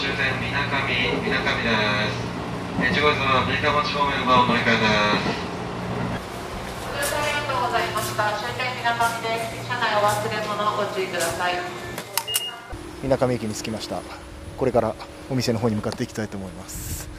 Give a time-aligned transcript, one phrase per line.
[0.00, 1.68] 終点みなかみみなかみで
[2.08, 2.24] す
[2.88, 4.88] 越後様みなか町方面の乗り換えで
[5.36, 5.44] す
[7.12, 8.32] ありがとうございました。
[8.40, 9.28] 終点みなかみで
[9.60, 9.68] す。
[9.68, 11.54] 車内お忘れ物ご注意ください。
[13.02, 14.00] みなかみ駅に着きました
[14.56, 14.94] これから
[15.30, 17.09] お店の方に向かっていきたいと思います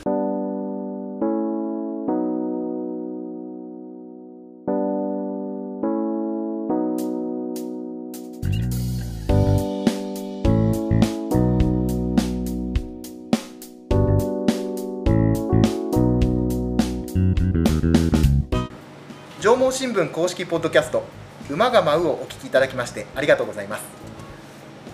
[19.91, 21.04] 新聞公式ポッドキャスト
[21.50, 23.84] 馬が舞うをお聞きいただきましてありがとうございます。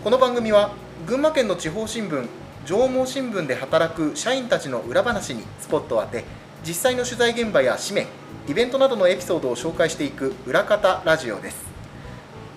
[0.04, 0.74] この番組は
[1.06, 2.28] 群馬県の地方新聞
[2.66, 6.24] 縄文新聞で働く社員たちの裏話にスポットを当て
[6.66, 8.08] 実際の取材現場や紙面
[8.48, 11.64] イベントなどのエピソードを紹介していく裏方ラジオです。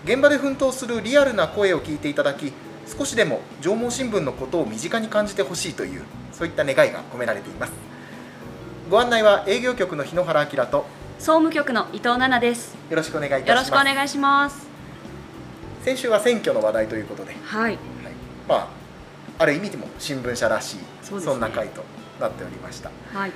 [0.06, 2.54] 現場で奮闘するリアルな声を聞いていただき
[2.86, 7.72] 少しでも縄文新聞のことを身近に感じてほしいというそういった願いが込められています。
[8.88, 10.86] ご案内は営業局の日野原明と
[11.20, 12.74] 総務局の伊藤奈々です。
[12.88, 14.66] よろしくお願いいたしよろますしくお願いします。
[15.84, 17.62] 先週は選挙の話題ということではい。
[17.62, 17.78] はい、
[18.48, 18.68] まあ
[19.38, 21.84] ある意味でも新聞社らしいそ,、ねんな回と
[22.18, 23.32] なっておりましたはい。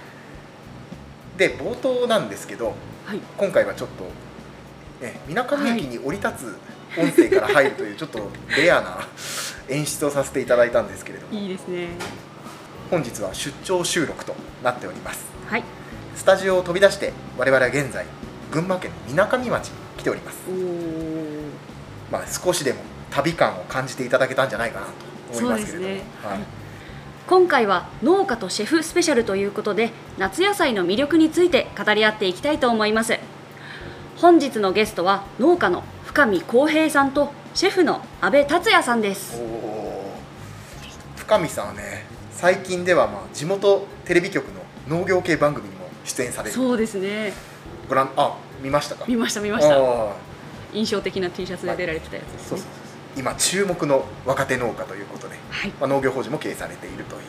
[1.36, 2.74] で冒頭なんですけど
[3.04, 3.20] はい。
[3.36, 9.06] 今回はちょっとね水上駅に降り立つ音声から入るというちょっとレアな
[9.68, 11.88] 演出をさせていただいたんですけれどもいいですね。
[12.90, 15.64] 本日は出張収録となっておりますはい。
[16.16, 18.06] スタジオを飛び出して我々は現在
[18.50, 20.38] 群馬県の水上町に来ております。
[22.10, 24.92] まあ少しでも旅感を感じていただけたんじゃないかなと
[25.38, 26.02] 思いますけれども、ね。
[26.22, 26.38] はい。
[27.26, 33.18] 今回は農家とシェフスペシャルということで夏野菜の魅力について語り合っていきたいと思います。
[34.16, 39.42] 本日のゲストは農家の深見康平さんとシェフの阿部達也さんです。
[41.16, 45.73] 深見さんはね最近ではまあ地元テレビ局の農業系番組にも
[46.04, 46.54] 出演される。
[46.54, 47.32] そうですね。
[47.88, 49.04] ご覧あ見ましたか？
[49.08, 49.76] 見ました見ました。
[50.72, 52.48] 印象的な T シャツで出られてたやつですね。
[52.48, 53.20] そうそうそう。
[53.20, 55.70] 今注目の若手農家ということで、はい。
[55.80, 57.22] まあ、農業法人も経営されているという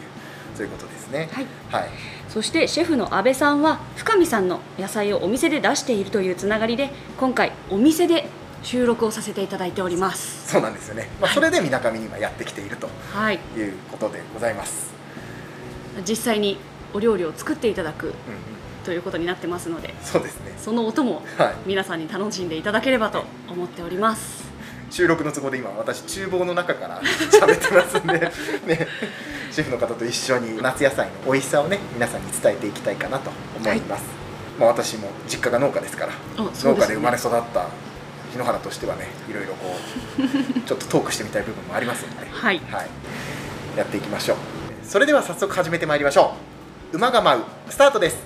[0.55, 1.29] そういうことですね。
[1.31, 1.45] はい。
[1.71, 1.89] はい。
[2.29, 8.27] そしてシェフの阿部さんは深見さんの野菜をお店で出しているというつながりで今回お店で
[8.63, 10.51] 収録をさせていただいております。
[10.51, 13.39] そうなんですよね、まあ、それでみなかみに今やってきているとはい。
[13.55, 14.91] いうことでございます、
[16.07, 16.57] 実際に
[16.95, 18.15] お料理を作っていただくうんうん、
[18.85, 20.53] ということになってますのでそうですね。
[20.57, 21.55] その音もはい。
[21.65, 24.45] 皆さんに楽しんでいただければと思っております。
[24.89, 28.19] 収録の都合で今私厨房の中から 喋ってますんで
[28.75, 28.87] ね。
[29.51, 34.03] シェフの方と一緒に夏野菜の美味しさをね皆さんに伝えていきたいかなと思います、
[34.59, 36.17] まあ私も実家が農家ですからね。
[36.37, 37.67] 農家で生まれ育った
[38.31, 39.75] 日野原としてはねいろいろこ
[40.17, 42.61] う ちょっとトークしてみたい部分もありますので、はい。
[42.71, 42.87] はい、
[43.77, 44.37] やっていきましょう。
[44.83, 46.54] それでは早速始めてまいりましょう
[46.93, 47.43] 馬が舞う。
[47.69, 48.17] スタートです。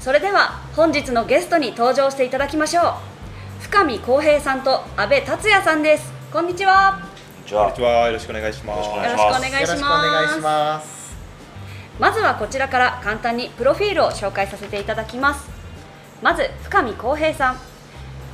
[0.00, 2.84] それでは本日のゲストに登場していただきましょう。
[3.62, 6.12] 深見康平さんと阿部達也さんです。
[6.32, 7.00] こんにちは。
[7.50, 8.88] こんにちは、よろしくお願いします。
[8.88, 10.93] よろしくお願いしよろしくおます願いし
[12.00, 15.48] まずはこちらから簡単にプロフィールを紹介させていただきます。
[16.22, 17.56] まず深見康平さん。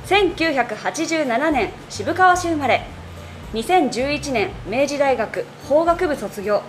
[0.07, 2.81] 1987年渋川市生まれ。
[3.53, 6.63] 2011年明治大学法学部卒業。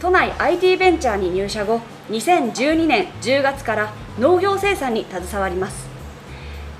[0.00, 1.80] 都内 IT ベンチャーに入社後
[2.10, 5.88] 2012年10月から農業生産に携わります。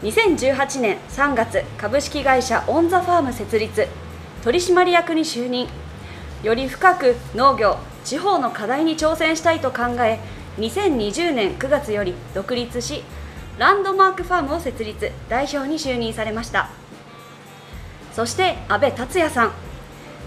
[0.03, 3.89] 2018年3月株式会社オン・ザ・ファーム設立。
[4.43, 5.69] 取締役に就任。
[6.43, 10.19] より深く農業地方の課題に挑戦したいと考え
[10.59, 13.03] 2020年9月より独立し
[13.59, 16.71] ランドマークファームを設立代表に就任されました。
[18.13, 19.53] そして阿部達也さん。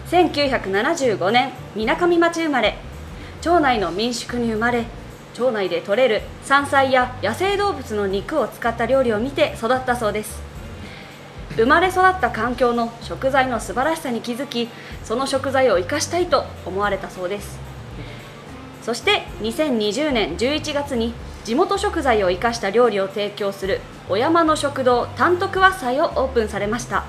[0.09, 2.77] 1975年みなかみ町生まれ。
[3.41, 4.85] 町内の民宿に生まれ
[5.33, 10.50] 町内で採れる山菜や野生動物の肉を使った料理を見て育ったそうです。
[11.55, 14.69] 生まれ育った環境の食材の素晴らしさに気づき
[15.03, 17.59] その食材を生かしたいと思われたそうです。
[18.81, 21.13] そして2020年11月に
[21.43, 27.03] 地元食材を生かした料理を提供するお山の食堂単独和祭をオープンされました。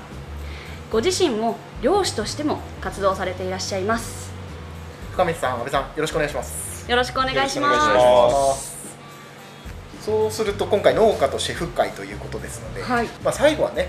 [0.91, 4.31] ご自身も漁師としても活動されていらっしゃいます。
[5.13, 6.89] 深見さん阿部さんよろしくお願いします。
[6.89, 8.73] よろしくお願いします。
[10.01, 13.07] そうすると今回農家とシェフ会ということですので、はい。
[13.23, 13.87] まあ、最後はね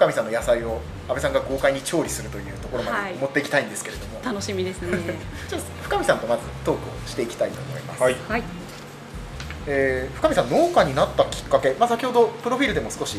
[0.00, 3.12] 深見さんの野菜を安倍さんが豪快に調理するというところまはい。
[3.12, 4.96] で持っていきたいんですけれども、楽しみですね。
[5.46, 8.16] ちょっと深見さんとまずトークをしていきたいと思います、はい。
[8.30, 8.42] はい。
[9.66, 13.18] えー深見さん農家になったきっかけ、まあ、先ほどプロフィールでも少し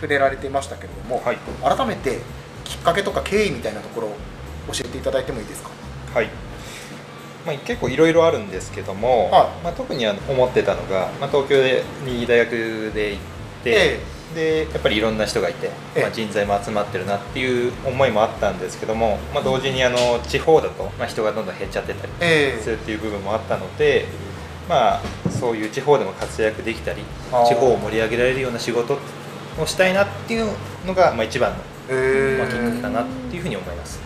[0.00, 1.38] 触れられてましたけれども、はい。
[1.62, 2.20] 改めて
[2.64, 4.16] きっかけとか経緯みたいなところを
[4.72, 5.68] 教えていただいてもいいですか？
[6.14, 6.30] はい。
[7.44, 9.64] まあ、結構いろいろあるんですけども、はい。
[9.64, 13.20] まあ、特にあの思ってたのが、まあ、東京でに大学で行っ
[13.64, 14.00] て、
[14.34, 16.02] でやっぱりいろんな人がいて、ええ。
[16.02, 24.06] まあ、人材も集まってるなっていう思いもあったんですけども、まあ、同時にあの地方だと、まあ、人がどんどん減っちゃってたりえするっていう部分もあったので、
[24.68, 25.00] まあ、
[25.30, 27.02] そういう地方でも活躍できたり
[27.48, 28.98] 地方を盛り上げられるような仕事
[29.60, 30.50] をしたいなっていう
[30.86, 31.58] のが、まあ、一番の、
[31.88, 34.00] えまあ、きっかけかなっていうふうに思います。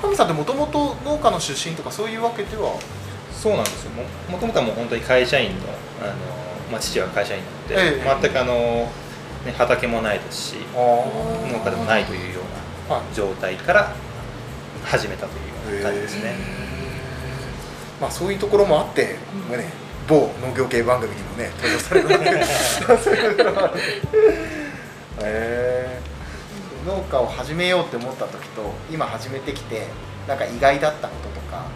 [0.00, 2.74] 深見さんってもともと農家の出身とかそういうわけでは？
[3.32, 3.90] そうなんですよ。
[3.92, 5.56] ももともとはもう本当に会社員の
[6.02, 6.12] あの、
[6.72, 8.54] まあ、父は会社員なの全くあの、
[9.44, 12.40] ね、畑もないですし農家でもないというよ
[12.88, 13.94] うはな状態から
[14.84, 15.32] 始めたと
[15.70, 16.34] いうような感じですね。
[18.00, 19.16] まあそういうところもあって、
[19.48, 19.70] もうね
[20.08, 22.82] 某農業系番組にもね登場されるわけです。
[22.84, 23.78] そういうところもあって
[25.22, 26.02] へー。
[26.84, 29.86] 農家を始めようって思った時と今始めてきて
[30.26, 31.66] なんか意外だったこととか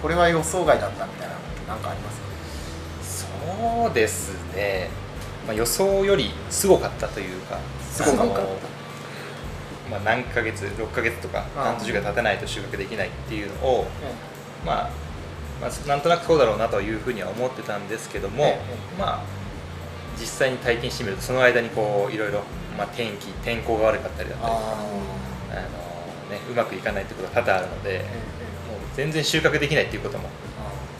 [0.00, 2.12] これは予想外だったみたいなのって何かありま
[3.02, 3.24] す？
[3.26, 3.32] か
[3.82, 4.88] そうですね、
[5.46, 8.40] まあ、予想よりすごかったというかすごかった。
[8.40, 8.56] あの
[9.90, 13.86] まあ、何ヶ月6ヶ月とか半年が経たないと収穫できないっていうのを、
[14.64, 14.90] まあ、
[15.60, 18.60] まあなんとなくそうだろうなというふうには思ってたんですけども、え
[18.98, 19.00] え。
[19.00, 19.22] まあ
[20.18, 22.42] 実際に体験してみるとその間にこういろいろ、
[22.76, 25.60] まあ、天気天候が悪かったりだったりあの、
[26.30, 28.06] ね、うまくいかないってことが多々あるので、もう
[28.96, 30.28] 全然収穫できないっていうことも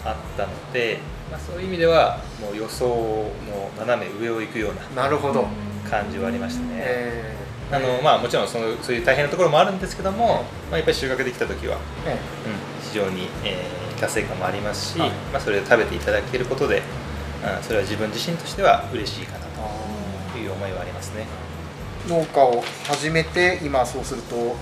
[0.05, 0.99] あったので、
[1.31, 5.47] まあ、そういう意味ではもう予想の斜め上を行くようななるほど、
[5.89, 6.69] 感じはありましたね。
[6.75, 7.77] えー。
[7.77, 12.19] あのまあ、もちろんそのそういう大変なところもあるんですけども、まあ、やっぱり収穫できた時は、えうん、
[12.89, 15.11] 非常に、えー達成感もありますし、はい。
[15.33, 16.83] まあ、それを食べていただけることで、
[17.57, 20.33] うん、それは自分自身としては嬉しいかなー。
[20.33, 21.27] という思いはありますね。
[22.07, 24.55] 農家を始めて今そうすると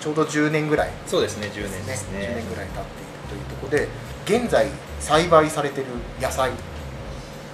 [0.00, 3.88] ちょうど10年ぐらいそうですね10年です10ね年ぐらい経っているというところで
[4.24, 4.66] 現在
[5.00, 5.86] 栽培されてる
[6.20, 6.50] 野菜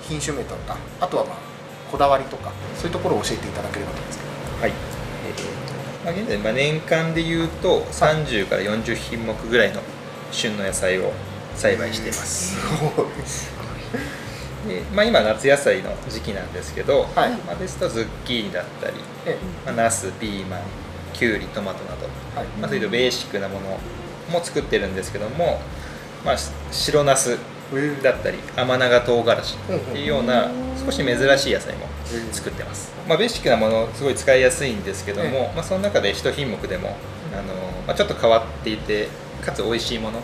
[0.03, 1.37] 品種名とかあとはまあ
[1.91, 4.73] こだわりとかそういうところを教えていただければと思うんですけはい、
[5.29, 5.57] えー
[6.07, 9.81] まあ、現在、まあ、年間でいうと30から40品目ぐらいの
[10.31, 11.13] 旬の野菜を
[11.57, 12.57] 栽培しています。
[12.95, 13.07] ど
[14.69, 17.33] で、まあ、今夏野菜の時期なんですけど、はい。
[17.47, 18.97] まあ、ですとズッキーニだったり、
[19.27, 20.61] えまあ、ナスピーマン
[21.13, 22.07] きゅうりトマトなど、
[22.37, 22.47] えはい。
[22.61, 23.79] まあ、そういうベーシックなもの
[24.31, 25.61] も作ってるんですけども、
[26.27, 27.39] まあ、し白ナス
[28.03, 29.59] だったり甘長唐辛子っ
[29.93, 30.51] ていうような
[30.85, 31.87] 少し珍しい野菜も
[32.33, 36.97] 作ってます、まあ、ベーシックなものすごい使いやすいんですけども、えまあ、その中で一品目でも
[37.33, 37.55] あの、
[37.87, 39.09] まあ、ちょっと変わっていて
[39.41, 40.23] かつ美味しいものは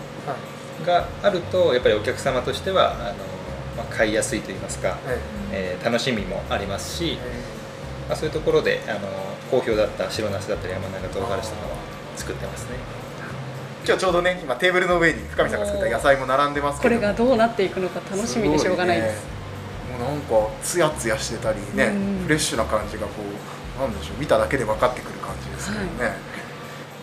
[0.83, 0.87] い。
[0.87, 3.15] があるとやっぱりお客様としてはあの、
[3.77, 4.99] まあ、買いやすいといいますか、
[5.53, 5.79] ええ。
[5.81, 7.53] ー楽しみもありますし、え。
[8.09, 9.09] まあ、そういうところであの
[9.51, 11.77] 好評だった白ナスだったり甘長唐辛子とかは
[12.17, 13.02] 作ってますね
[13.85, 16.95] 今日ちょうどね今テーブルの上に深見さんが作った野菜も並んでますけど。
[16.95, 19.25] これがどうなっていくのか楽しみでしょうがないです。
[19.25, 19.33] ね
[19.99, 22.23] もうなんかツヤツヤしてたりね、うん。
[22.23, 23.23] フレッシュな感じがこ
[23.77, 26.13] うなんでしょう見ただけで分かってくる感じですけどね、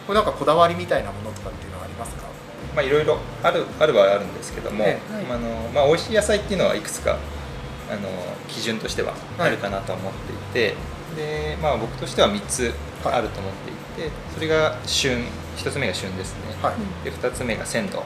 [0.07, 2.23] これなんかこだわりみたいなものとかっていうのはありますか？
[2.75, 5.25] まあ、いろいろあるあるはあるんですけども、ええ。
[5.29, 7.17] あのまあ、美味しい野菜っていうのはいくつか
[7.91, 8.09] あの
[8.47, 10.75] 基準としてはあるかなと思っていて、
[11.17, 13.53] でまあ、僕としては3つあると思っ
[13.97, 15.25] ていて、それが旬
[15.59, 17.97] 1つ目が旬ですね、はい、で2つ目が鮮度。
[17.99, 18.03] は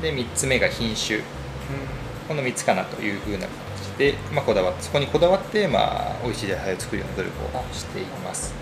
[0.00, 0.02] い。
[0.02, 1.20] で3つ目が品種。
[2.28, 8.52] この3つかなというふうな形で、まあ、こだわそこにこだわって、まあ、美味しい野菜を作るような努力をしています、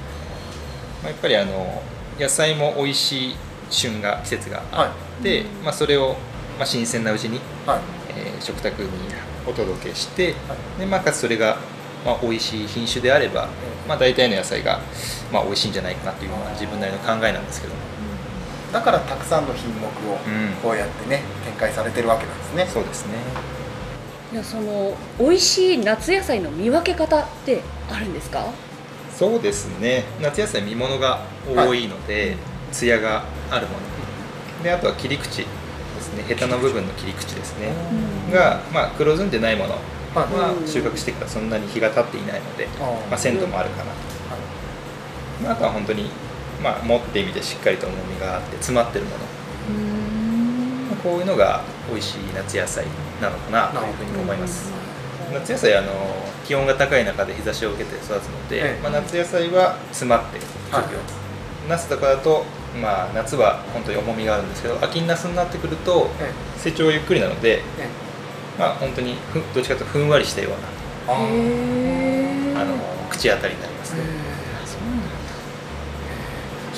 [1.02, 1.82] まあ、やっぱりあの
[2.18, 3.36] 野菜も美味しい
[3.70, 6.16] 旬が季節があって、まあ、それを、
[6.58, 7.80] まあ、新鮮なうちに、はい。
[8.16, 8.88] えー食卓に
[9.46, 10.80] お届けして、はい。
[10.80, 11.56] でまあ、かつそれが、
[12.04, 13.48] まあ、美味しい品種であれば、
[13.88, 14.80] まあ、大体の野菜が、
[15.32, 17.80] まあ、美味しいんじゃないかなというのが自分なりの考えなんですけども、
[18.74, 20.52] だからたくさんの品目をうん。
[20.62, 23.14] こうやってね展開されてるわけなんですね、そうですね。
[24.32, 28.44] いやその美味しい夏野菜の見分け方ってあるんですか？
[29.16, 30.02] そうですね。
[30.20, 32.36] 夏野菜見物が多いので、
[32.72, 34.64] 艶があるもの。
[34.64, 35.46] であとは切り口で
[36.00, 36.24] すね。
[36.26, 37.68] ヘタの部分の切り口ですね。
[38.32, 39.82] が、まあ、黒ずんでないものはい。
[40.16, 42.66] は収穫してからそんなに日が経っていないので、
[43.08, 43.90] まあ、鮮度もあるかなと、
[45.44, 46.08] まあ、あとは本当に、
[46.64, 49.18] まあ、持ってみてしっかりと重みがあって詰まってるもの、
[50.88, 52.87] まあこういうのが美味しい夏野菜
[53.21, 54.73] なのかなというふうに思います、
[55.35, 55.92] 夏野菜あの
[56.47, 58.80] 気温が高い中で日差しを受けて育つので、ええ。
[58.83, 60.42] まあ、夏野菜は詰まってく
[60.88, 61.00] るよ、
[61.68, 62.44] ナスとかだと、
[62.80, 67.88] まあ、夏は本当に重みがあるんですけど秋ナスになってくるとえ成長ゆっくりなので、え
[68.59, 70.59] まあ、本当にふどっちかというとふんわりしたような
[71.14, 72.76] あの
[73.11, 74.00] 口当たりになりますね、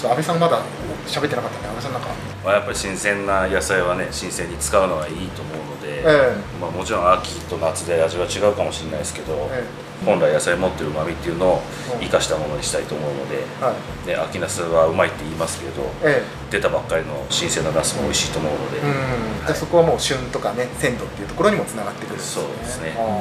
[0.04, 0.62] 安倍さんまだ
[1.06, 2.08] 喋ってなかったんで安倍さんなんか。
[2.44, 9.64] まあ、やっぱり新鮮な野菜はね新鮮に使うのがいいと思うので、えまあ、もちろん秋と夏で味は違うかもしれないですけど、え
[10.04, 11.62] 本来野菜持ってるうまみっていうのを
[12.00, 13.74] 生かしたものにしたいと思うので、は
[14.04, 14.06] い。
[14.06, 22.44] ね、秋ナスはうまいって言いますけどえ出たばっかりの新鮮なナスも美味しいと思うので、えうん、でそこはもう旬とかね鮮度っていうところにもつながってくるんですね。
[22.44, 22.94] そうですね。
[22.96, 23.16] ああなる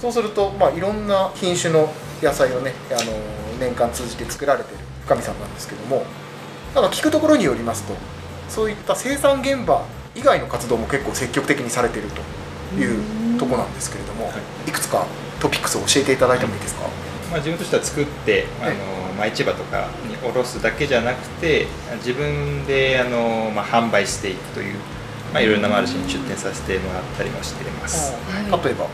[0.00, 1.92] そうするとまあいろんな品種の
[2.22, 3.12] 野菜をねあの
[3.58, 6.04] 年間通じて作られてる深見さんなんですけども
[6.74, 7.94] なんか聞くところによりますと
[8.48, 9.84] そういった生産現場
[10.14, 12.20] 以外の活動も結構積極的にされていると
[12.78, 14.32] いうとこなんですけれども、
[14.66, 15.06] い、くつか
[15.40, 16.82] トピックスを教えていただいてもいいですか、
[17.30, 18.72] まあ、自分としては作ってあの、
[19.18, 24.74] まあ、市場とかに卸すだけじゃなくて自分であの、まあ、販売していくという、
[25.32, 28.86] まあ、いろいろなマルシェに出店させてもらったりもしています、はい例えば？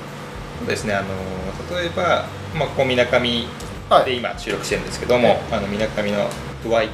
[0.59, 0.95] そうですね。
[0.95, 1.09] あの
[1.77, 3.47] 例えば、まあ、ここみなかみはい
[4.05, 6.29] で今収録してるんですけども、あのみなかみの
[6.65, 6.89] ドワイ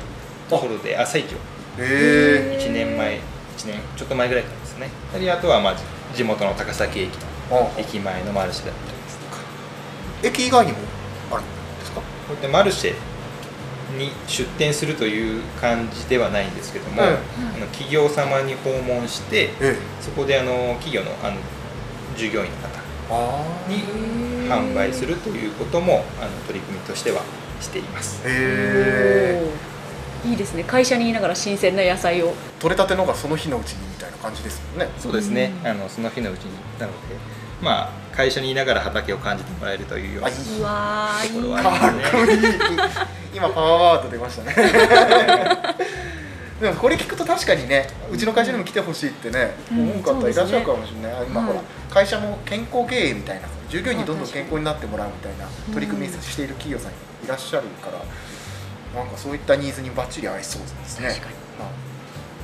[0.48, 1.30] トホルで朝市をへ
[1.78, 3.20] え1年前1
[3.66, 4.90] 年ちょっと前ぐらいからですね。
[5.18, 5.76] であとはまあ
[6.14, 7.10] 地元の高崎駅
[7.50, 9.42] の駅前のマルシェだったりですとか。
[10.22, 10.78] 駅以外にも
[11.32, 11.44] あるん
[11.80, 12.00] ですか？
[12.00, 12.94] こういったマルシェ
[13.96, 17.10] に出店するという感じではないんですけども、うんあ
[17.58, 19.76] の企業様に訪問してええ。
[20.00, 21.36] そこであの企業のあの
[22.16, 22.82] 従業員の方あ
[23.68, 23.82] に
[24.48, 27.22] 販売するということもあの取り組みとしては
[27.60, 28.22] しています。
[28.24, 29.68] あへえ
[30.24, 30.64] いいですね。
[30.64, 32.34] 会社にいながら新鮮な野菜を。
[32.58, 34.88] 取れたてのがその日のうちにみたいな感じですもんね。
[34.98, 35.52] そうですね。
[35.64, 36.52] あのその日のうちに。
[36.78, 36.98] なので
[37.62, 40.40] まあ会社にいながら畑を感じてもらえるというようなとこ
[41.40, 42.38] ろはかっこいい。
[43.34, 44.54] 今パワーワード出ましたね
[46.60, 49.90] でもこれ聞くと確かにねうちの会社にも来てほしいってね、うん。
[49.90, 51.50] 思う方いらっしゃるかもしれない、あ今はい。
[51.50, 61.20] ほら会社も健康経営みたいな従業員にどんどん健康になってもらうみたいな取り組みしている企業さんいらっしゃるからなんかそういったニーズにバッチリ合いそうですね。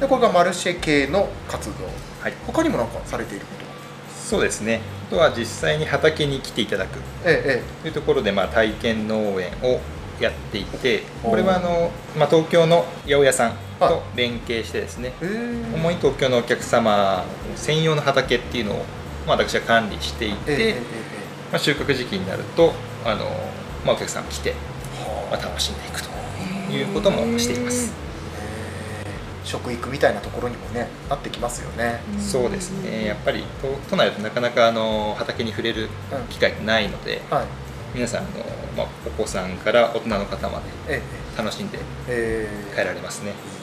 [0.01, 1.85] でこれがマルシェ系の活動。
[2.21, 2.33] はい。
[2.47, 3.71] 他にもなんかされていることが
[4.13, 4.81] そうですね。
[5.09, 6.99] あとは実際に畑に来ていただく。
[7.25, 9.81] ええというところで、まあ、体験農園を
[10.21, 15.29] やっていてこれはあの、まあ、東京の八百屋さんはいと連携してですね、ええ
[15.73, 17.25] え主に東京のお客様
[17.57, 18.85] 専用の畑っていうのを、
[19.27, 20.75] まあ、私は管理していて、えええええ
[21.53, 22.73] まあ、収穫時期になると
[23.05, 23.25] あの、
[23.85, 24.55] まあ、お客さんが来て、
[25.31, 26.09] まあ、楽しんでいくと
[26.73, 27.93] いうこともしています。
[27.93, 29.47] えー。
[29.47, 32.01] 食育みたいなところにもねなってきますよね。
[32.19, 33.07] そうですね。
[33.07, 37.47] やっぱり都都内だとなかなかあの畑に触れるうん機会ってないのではい。
[37.95, 38.29] 皆さんあの、
[38.77, 41.03] まあ、お子さんから大人の方までえ
[41.39, 41.79] 楽しんで
[42.09, 43.31] ええ帰られますね。
[43.31, 43.54] ー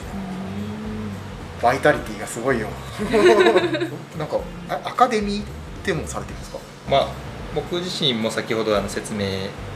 [1.62, 2.66] バイタリティがすごいよ。
[4.18, 4.38] なんか
[4.68, 5.44] あアカデミーっ
[5.84, 6.58] てもされてるんですか？
[6.90, 7.08] まあ、
[7.54, 9.26] 僕自身も先ほどあの説明、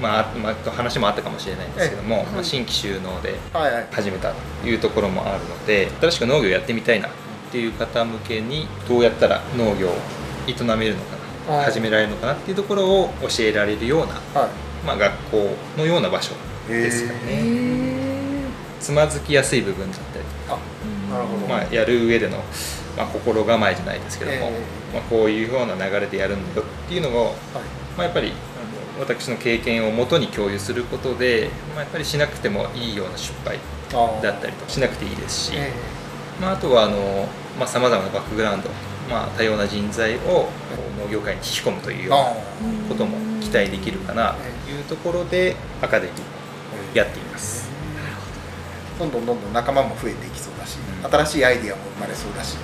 [0.03, 3.87] まああまあ、話もあったかもしれないんですけども、まあ、新規収納ではいはい。
[3.93, 7.11] 始めたというところもあるので新しく農業やってみたいなっ
[7.53, 9.97] ていう方向けにどうやったら農業を
[10.49, 11.17] 営めるのか
[11.49, 14.51] あーな始められるのかなっていうところを教えられるような、はい。
[14.85, 16.33] まあ、学校のような場所
[16.69, 17.87] ですかへね。
[18.81, 20.01] つまずきやすい部分だっ。
[21.49, 22.39] まあ、やる上での、
[22.97, 24.61] まあ、心構えじゃないですけども、え
[24.95, 27.35] まあ、こういうような流れでやるんだよっていうのを、はい。
[27.97, 28.33] まあ、やっぱり
[28.99, 33.59] 私の経験をもとに共有することで、まあ、やっぱりしなくてもいいような失敗
[34.23, 35.73] だったりとしなくていいですし、え
[36.41, 36.89] まあ、あとは
[37.67, 38.69] さまざ、まなバックグラウンド、
[39.11, 40.49] まあ、多様な人材を
[40.99, 42.17] 農業界に引き込むというよ
[42.61, 47.69] うなことも期待できるかなというところでアカデミーーやっています。
[48.99, 50.55] どんどんどんどん仲間も増えていきそう
[51.11, 52.61] 新しいアイディアも生まれそうだし、う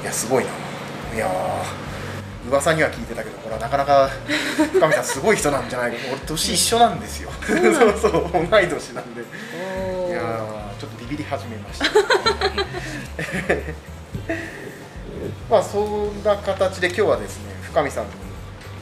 [0.00, 0.02] ん。
[0.02, 0.50] いやすごいな。
[1.14, 1.30] いやー
[2.50, 4.08] 噂には聞いてたけどこれはなかなか
[4.72, 7.30] 深見さんすごい人なんじゃないか俺年一緒なんですよ。
[7.44, 7.56] そう
[8.00, 8.12] そう。
[8.32, 9.20] 同い年なんで。
[9.20, 9.24] い
[10.12, 11.84] やーちょっとビビり始めました。
[15.50, 18.10] まあそんな形で今日はですね深見さんに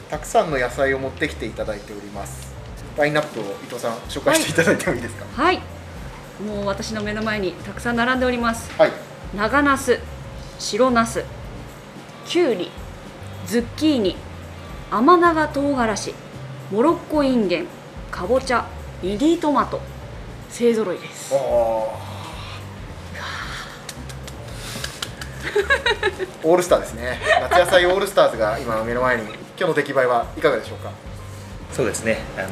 [0.09, 2.55] たくさんの野菜を持ってきていただいております。
[2.97, 5.25] ラインナップを伊藤さん紹介していただいてもいいですか？
[5.35, 5.59] はい
[6.45, 8.71] もう私の目の前にたくさん並んでおります。
[8.77, 8.91] はい。
[9.35, 9.99] 長ナス
[10.59, 11.23] 白ナス
[12.25, 12.71] きゅうり
[13.45, 14.15] ズッキーニ
[14.91, 16.13] 甘長唐辛子
[16.71, 17.67] モロッコインゲン
[18.11, 18.65] かぼちゃ
[19.01, 19.79] ミディトマト
[20.49, 21.33] 勢ぞろいです。
[21.33, 21.37] あ
[26.43, 27.19] オールスターですね。
[27.41, 30.91] 夏野菜オールスターズが今目の前に今日の出来栄えはいかがでしょうか？
[31.73, 32.19] そうですね。
[32.37, 32.49] あの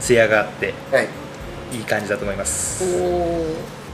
[0.00, 1.08] 艶があってはい
[1.72, 2.84] いい感じだと思います。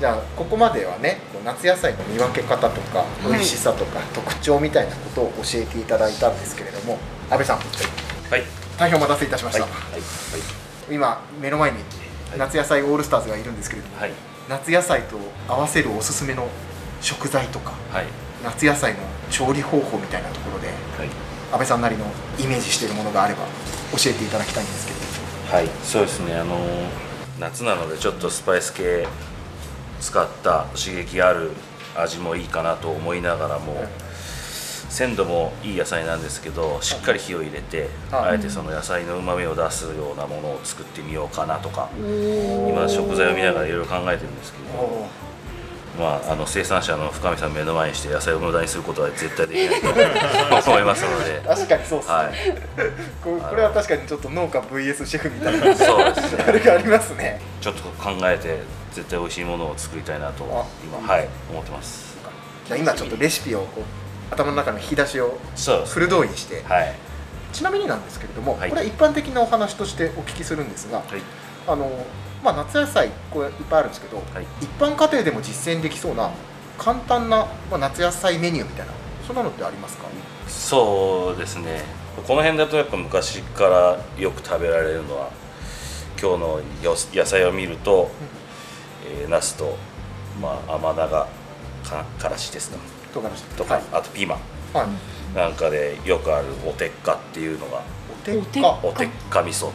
[0.01, 3.29] じゃあここまではね夏野菜の見分け方とかい。
[3.29, 6.99] 美味しさとか特徴みたいなことを教えていただいたんですけれども
[7.31, 7.59] 安倍さん。
[7.59, 7.63] は
[8.37, 8.43] い。
[8.79, 9.71] 大変お待たせいたしました、はい。
[9.71, 10.01] はい。
[10.91, 11.79] 今目の前に
[12.37, 14.13] 夏野菜オールスターズがいるんですけれども、はい。
[14.49, 15.17] 夏野菜と
[15.49, 16.49] 合わせるおすすめの
[17.01, 18.07] 食材とかはい。
[18.43, 18.99] 夏野菜の
[19.31, 20.73] 調理方法みたいなところでは
[21.05, 21.09] い。
[21.53, 22.05] 安倍さんなりの
[22.41, 23.45] イメージしているものがあれば
[23.93, 25.05] 教えていただきたいんですけど
[25.55, 26.57] はい、そうですね、あの
[27.41, 29.07] 夏なのでちょっとスパイス系
[30.01, 31.51] 使った刺激ある
[31.97, 33.77] 味もいいかなと思いながらも、
[34.89, 38.31] 鮮度もいい野菜なんですけどしっかり火を入れて、はい。
[38.31, 45.09] あえてその野菜のうまみを出すようなものを作ってみようかなとか今食材を見ながらいろいろ考えてるんですけど、
[45.99, 51.41] まあ、あの生産者の深見さん目の前にして野菜を無駄にすることは絶対できないと思いますので。
[51.47, 52.35] 確かにそうっすね、はい、
[53.23, 55.75] ここれは確かにちょっと農家 VS シェフみたいな。
[55.77, 56.37] そうです。
[56.37, 57.41] ねあれがありますね。
[57.61, 58.59] ちょっと考えて
[58.93, 62.17] 絶対美味しいものを作りたいなとあ今はい思ってます。
[62.67, 63.67] じゃあ今ちょっとレシピを
[64.31, 65.39] 頭の中の引き出しを
[65.87, 66.65] フル動員して。
[66.65, 66.95] はい。
[67.53, 68.69] ちなみになんですけれども、はい。
[68.69, 71.23] これは一般的なお話としてお聞きするんですが、はい。
[71.69, 71.89] あの
[72.45, 74.45] まあ、夏野菜これいっぱいあるんですけど、はい。
[74.61, 76.31] 一般家庭でも実践できそうな
[76.77, 78.93] 簡単な、まあ、夏野菜メニューみたいな
[79.27, 80.05] そんなのってありますか？
[80.47, 81.83] そうですね。
[82.27, 85.31] この辺だとやっぱ昔からよく食べられるのは
[86.21, 88.11] 今日のよ野菜を見ると、
[89.09, 89.77] えー、ナスと、
[90.41, 91.27] まあ、甘長
[91.83, 92.77] かからしですか。
[93.15, 93.83] 唐辛子とか、はい。
[93.93, 94.39] あとピーマン。
[94.79, 97.83] はい、なんかでよくあるおてっかっていうのが。
[98.11, 99.71] おてっかおてっか味噌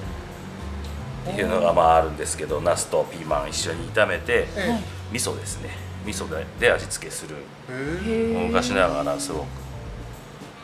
[1.27, 4.79] いうのがまああるんですけどナスとピーマン一緒に炒めてえ
[5.11, 5.69] 味噌ですね。
[6.05, 7.35] 味噌でで味付けする。
[8.47, 9.45] 昔ながらすごく。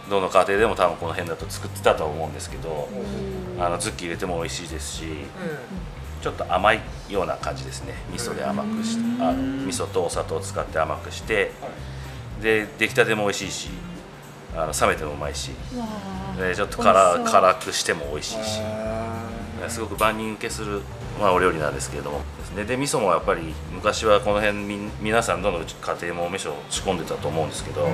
[0.10, 2.88] どの家庭でも多分この辺だと作ってたとは思うんですけど
[3.60, 5.04] あのズッキー入れても美味しいですし
[6.22, 7.94] ちょっと甘いような感じですね。
[8.12, 11.52] 味噌で甘くしあの味噌とお砂糖を使って甘くして
[12.42, 13.70] で出来たても美味しいし
[14.56, 15.36] あの冷めてもうまい。
[15.36, 15.52] し
[16.38, 18.62] でちょっと辛辛くしても美味しいし
[19.70, 20.82] すごく万人受けする、
[21.20, 22.22] まあ、お料理なんですけれども。
[22.46, 25.66] ですねで味噌もやっぱり昔はこの辺み皆さんどの家
[26.04, 27.88] 庭もお味噌を仕込んでたと思うんですけど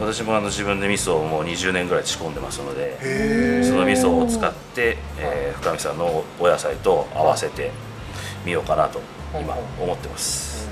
[0.00, 7.72] 私もあの自分で味噌をもう20年ぐらい仕込んでますのでへその味噌を使って、えー深見さんのお野菜と合わせて
[8.44, 9.00] みようかなと
[9.34, 10.68] 今思ってます、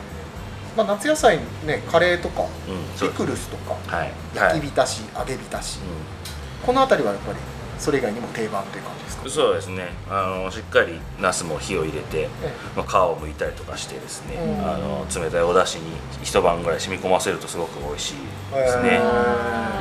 [0.76, 4.12] まあ、夏野菜ねカレーとかうん、ピクルスとかはい。
[4.34, 5.80] 焼き浸し、揚げ浸し。
[5.80, 7.38] うこの辺りはやっぱり
[7.78, 9.26] それ以外にも定番という感じですか？
[9.26, 9.88] ん、そうですね。
[10.10, 14.68] あのしっかりナスも火を入れて、えまあ、皮を剥いたりとかしてですね、うん。
[14.68, 15.90] あの冷たいお出汁に
[16.22, 18.14] 一晩ぐらい染み込ませるとすごく美味しい
[18.54, 19.00] ですね、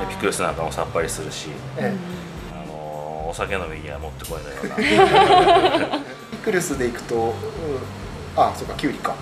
[0.10, 1.94] ピクルスなんかもさっぱりするし、え
[2.54, 4.68] あのお酒飲みにはもってこいのよう
[5.90, 6.00] な。
[6.32, 7.34] ピクルスでいくと、うん。
[8.36, 9.16] あそうかきゅうりか、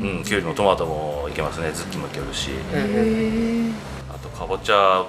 [0.00, 1.70] うん、きゅうりもトマトもいけますね。
[1.72, 2.50] ズッキーもいけるし。
[2.72, 3.70] え。
[4.08, 5.04] あとかぼちゃ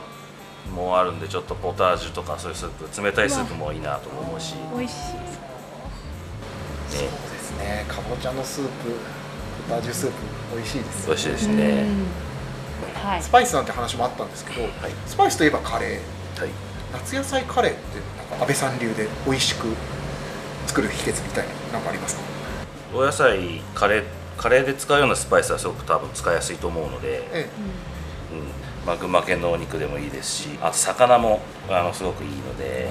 [0.74, 4.98] もあるんでちょっとポタージュとかそういうスープ冷たいスープもいいなと思うし、ね、美味しい。
[6.90, 7.86] そうですね。
[7.88, 8.70] かぼちゃのスープ
[9.70, 10.16] ポタージュスープ
[10.56, 11.86] 美味しいです美味しいですね、
[13.04, 13.22] はい。
[13.22, 14.68] スパイスなんて話もあったんですけど、
[15.08, 16.42] スパイスといえばカレー。
[16.42, 16.50] はい。
[16.94, 19.68] 夏野菜カレーってなんか安倍さん流で美味しく
[20.68, 22.22] 作る秘訣みたいななんかありますか？
[22.94, 24.04] お野菜カレー
[24.38, 27.50] カレーで使うようなスパイスはすごく多分使いやすいと思うので、え。
[28.32, 32.88] うんまあ、群馬県のお肉でもいいですしあと魚もあのすごくいいので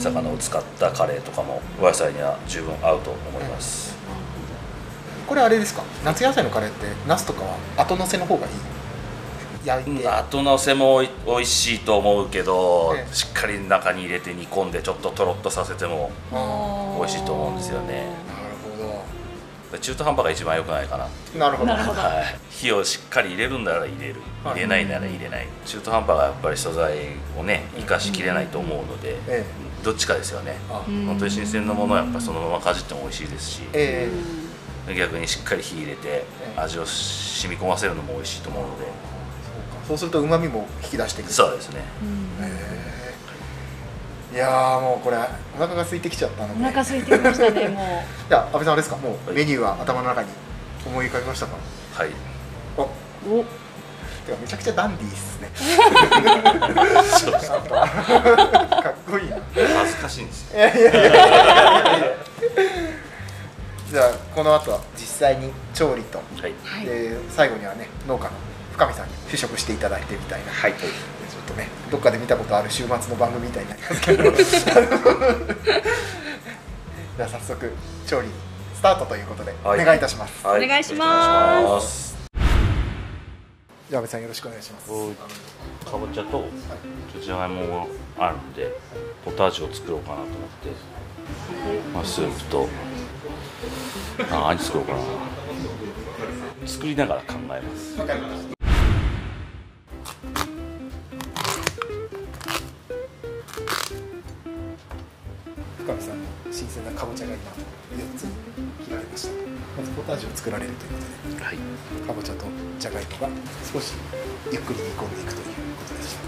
[0.00, 5.82] 魚を使ったカレーとかもお野菜には十分合うと思います、えこれあれですか？
[6.04, 8.52] 夏野菜のカレーってナスとかは後乗せの方がいい？
[9.64, 13.14] 焼いて、後乗せも美味しいと思うけど、ええ。
[13.14, 18.08] しっかり中に入れて煮込んでちょっととろっとさせてもあ美味しいと思うんですよね。
[18.26, 18.39] ーなる
[19.78, 21.04] 中途半端が一番良くないかな。
[21.04, 21.72] ほどなるほど。
[21.72, 22.00] なるほど。
[22.00, 24.16] はい、火をしっかり入れるんなら入れる。
[24.42, 24.54] はい。
[24.54, 25.46] 入れないなら入れない。
[25.64, 26.96] 中途半端がやっぱり素材
[27.38, 29.44] をね生かしきれないと思うので、え
[29.84, 30.56] どっちかですよね。
[30.68, 34.10] 本当に新鮮なものはやっぱそのままかじっても美味しいですしえ
[34.88, 34.94] え。
[34.94, 36.24] 逆にしっかり火入れて
[36.56, 38.84] 味を染み込ませるのも美味しいと思うので。
[38.84, 38.92] そう
[39.80, 39.86] か。
[39.86, 41.78] そうすると旨味も引き出していくそうですね。
[41.78, 41.82] へ
[42.76, 42.79] え
[44.32, 45.16] いやーもうこれ
[45.56, 48.96] お腹が空いてきちゃったのおで腹空いてきましたね もじゃあ安倍さんあれですか？
[48.96, 50.28] もうはいメニューは頭の中に
[50.86, 51.56] 思い浮かびましたか？
[51.96, 52.10] はい。
[52.78, 52.84] あう
[53.40, 55.50] おてかめちゃくちゃダンディーっすね。
[57.40, 59.36] かかっこいいな。
[59.54, 60.58] 恥ずかしいんですよ。
[60.58, 61.20] いやいやいやいやいや。
[63.90, 66.54] じゃあこの後は実際に調理と、はい。
[66.64, 66.86] はい。
[66.86, 68.30] で最後にはね農家の
[68.72, 70.74] 深見さんに試食していただいてみたいな、はい
[71.50, 74.22] とねどっかで見たことある週末の番組みたいになりますけど。
[77.16, 77.72] では早速
[78.06, 78.28] 調理
[78.74, 79.84] スタートということでおはい。
[79.84, 80.84] 願いいたします、はお願い。
[80.84, 82.10] しますお願いします。
[83.90, 84.86] じゃあ安部さんよろしくお願いします。
[85.90, 86.44] かぼちゃと
[87.20, 88.72] じゃがいもがあるんで
[89.24, 90.32] ポタージュを作ろうかなと思っ
[90.62, 90.70] て、
[91.92, 92.68] まあ、スープと
[94.30, 94.98] あ何作ろうかな。
[96.66, 98.59] 作りながら考えます
[106.70, 108.26] 鮮なかぼちゃが今4つ
[108.86, 109.32] 切られました。
[109.76, 110.98] まずポタージュを作られるというこ
[111.32, 111.44] とで。
[111.44, 111.56] はい。
[112.06, 112.46] かぼちゃと
[112.78, 113.28] じゃがいもが
[113.72, 113.94] 少し
[114.52, 116.02] ゆっくり煮込んでいくということで。
[116.02, 116.20] した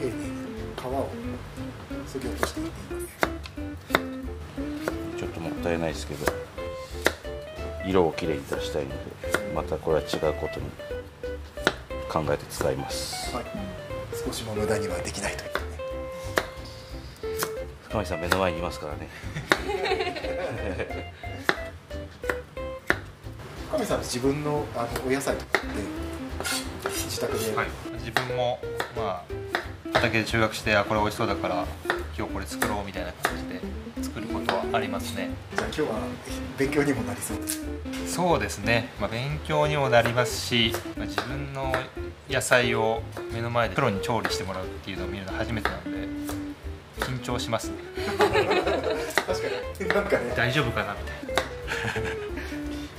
[0.00, 0.14] 丁寧に
[0.76, 1.08] 皮を
[2.06, 3.06] 削ぎ落としていっています
[5.18, 6.59] ちょっともったいないですけど
[7.90, 8.96] 色をきれいに出したいので
[9.54, 10.66] またこれは違うことに
[12.08, 13.34] 考えて使います。
[13.34, 13.44] はい、
[14.24, 15.66] 少しも無駄にはできないというかね。
[17.88, 19.08] 深見さん目の前にいますからね。
[23.70, 27.66] 深見さん自分のあのお野菜とかって自宅で、はい、
[27.98, 28.58] 自分も
[28.96, 29.24] まあ
[29.94, 31.66] 畑で中学してあこれ美味しそうだから
[32.16, 33.60] 今日これ作ろうみたいな感じで
[34.40, 35.30] ことはありますね。
[35.56, 36.00] じゃあ今日は
[36.58, 37.60] 勉強にもなりそうです。
[38.06, 41.72] そうですね、まあ、勉強にもなりますし、まあ、自分の
[42.28, 45.90] 野菜を目の前でプロに調理してもらうっていうのを見るのは初めてなので
[47.00, 47.76] 緊張しますね。
[48.18, 49.48] 確か
[49.80, 49.88] に。
[49.88, 50.34] なんかね。
[50.36, 51.40] 大丈夫かなみたいな。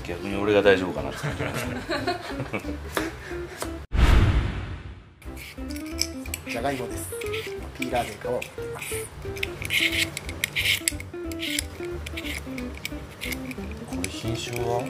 [0.07, 1.65] 逆に俺が大丈夫かなって感じます。
[1.67, 1.75] ね
[6.47, 7.09] じゃがいもです。
[7.79, 8.95] ピーラーで皮をむいてます
[10.97, 11.10] こ
[14.03, 14.83] れ品種は？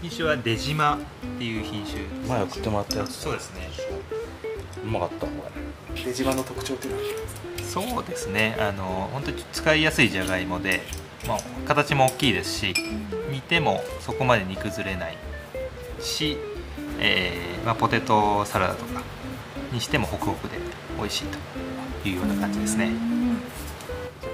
[0.00, 0.98] 品種は出島っ
[1.38, 3.12] ていう品種前送ってもらったやつ。
[3.14, 3.68] そうですね。
[4.84, 5.32] うまかったこ
[6.04, 7.04] 出島の特徴っていうのは？
[7.62, 8.56] そうですね。
[8.58, 10.80] あの本当に使いやすいじゃがいもで、
[11.26, 12.74] まあ、形も大きいですし
[13.30, 15.16] 煮てもそこまで煮崩れない
[16.00, 16.36] し、
[16.98, 19.02] えーまあ、ポテトサラダとか
[19.72, 20.58] にしてもホクホクで
[20.98, 21.24] 美味しい
[22.02, 22.90] というような感じですね。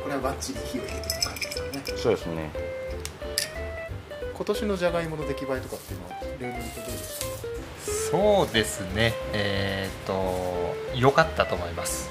[0.03, 1.18] これはバッチリ火を入れて
[1.73, 2.51] ねれそうですね。
[4.35, 7.27] 今年のじゃがいもの出来栄えとかっていうのは例年とどうですか？
[8.11, 9.15] そうですね。
[9.33, 12.09] えーっと良かったと思います、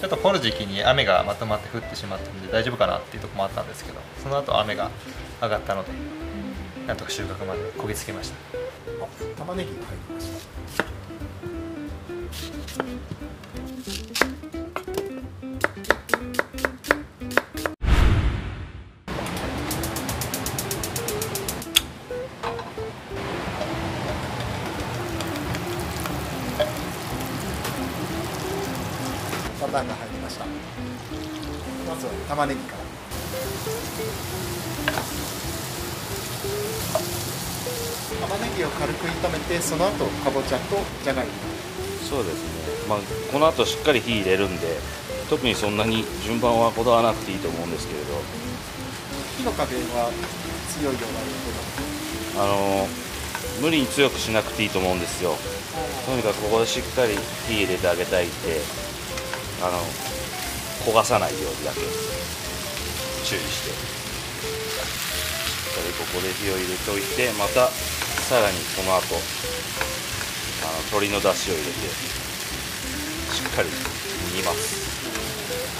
[0.00, 4.90] ちょっと掘る時期に雨がまとまって降ってしまったので大丈夫かなっていうところもあったんですけどその後雨が
[5.42, 5.90] 上がったので
[6.86, 8.36] なんとか収穫までこぎつけました。
[9.04, 10.30] あ玉ねぎが入りまし
[10.78, 10.84] た
[32.42, 32.82] 玉ねぎから。
[38.26, 41.32] 玉ねぎを軽く炒めてその後かぼちゃとじゃがいも。
[42.08, 42.88] そうですね。
[42.88, 42.98] まあ
[43.32, 44.66] この後しっかり火入れるんで
[45.30, 48.06] 特にそんなに順番はこだわらなくていいと思うんですけれど。
[49.38, 50.10] 火の加減は
[50.74, 52.88] 強いようなあの
[53.60, 55.36] 無理に強くしなくていいと思うんですよ。
[56.06, 58.60] とにかくここでしっかり火入れてあげたいって
[59.62, 59.78] あの
[60.84, 61.80] 焦がさないようにだけ
[63.32, 63.72] 注意して。
[65.72, 71.78] ここで火を入れておいてまたさらにこの後あの鶏の出汁を入れて
[73.32, 73.68] しっかり
[74.36, 74.76] 煮ます。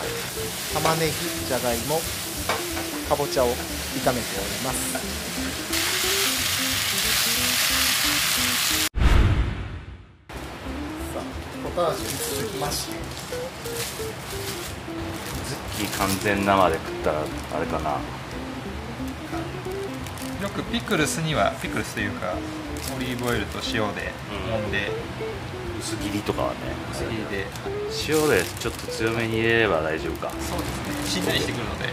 [0.01, 0.83] はい。
[0.83, 1.13] 玉ねぎ
[1.47, 2.01] じゃがいも
[3.09, 3.53] かぼちゃを炒
[4.13, 4.93] めております。
[11.13, 11.23] さあ
[11.65, 13.52] ポタージュに続きまして。
[13.65, 17.99] ズッキー完全生で食ったらあれかな。
[20.43, 22.35] よくピクルスにはピクルスというか
[22.97, 24.13] オリーブオイルと塩で
[24.51, 24.71] 揉ん。
[24.73, 24.91] で。
[25.79, 26.57] 薄切りとかはね。
[26.93, 27.47] 薄切りで。
[28.09, 30.31] 塩でちょっと強めに入れれば大丈夫か。
[30.41, 30.65] そうで
[31.11, 31.23] すね。
[31.23, 31.93] しんなりしてくるので。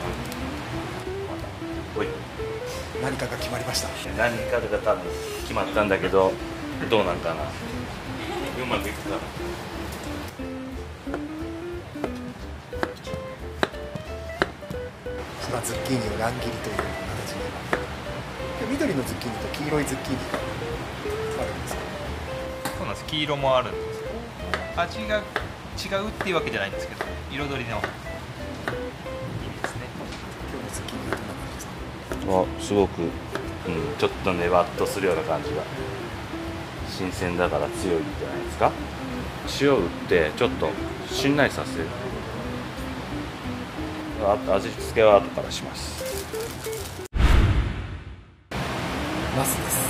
[1.98, 2.08] おい。
[3.02, 3.90] 何かが決まりました。
[4.18, 5.04] 何かが多分
[5.42, 6.32] 決まったんだけど
[6.90, 7.44] どうなんかな。
[7.44, 9.18] うまくいくかな
[15.50, 17.42] 今ズッキーニを乱切りという形で
[18.66, 20.38] で緑のズッキーニと黄色いズッキーニが
[21.42, 21.80] あるんですよ
[22.78, 23.06] そうなんです。
[23.08, 24.04] 黄色もあるんです
[24.78, 27.50] 味が違うっていうわけじゃないんですけど彩りの。
[27.50, 27.82] いいですね
[30.52, 31.74] 今日のズッキーニはどんな感じですか
[32.30, 33.10] あすごく、うん、
[33.98, 35.64] ちょっとねばっとするような感じが
[36.88, 38.72] 新鮮だから強いんじゃないですか。
[39.60, 40.70] 塩を打ってちょっと
[41.12, 41.86] しんなりさせる。
[41.88, 42.09] あ
[44.28, 46.04] 味付けは後からします。
[49.36, 49.90] ナスです。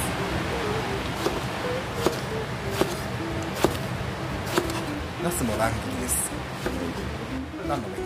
[5.23, 6.31] ナスも乱切りです。
[7.67, 8.03] 何のメニ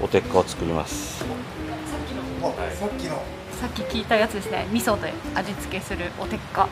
[0.00, 1.20] ュおてっかを作ります。
[1.20, 3.22] さっきの。
[3.60, 4.66] さっき聞いたやつですね。
[4.72, 6.68] 味噌で味付けするおてっか